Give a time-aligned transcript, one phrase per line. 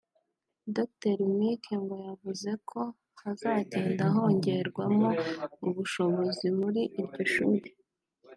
[0.75, 2.81] Dr Mike ngo yavuze ko
[3.21, 5.09] hazagenda hongerwamo
[5.67, 7.67] ubushobozi muri iryo shuri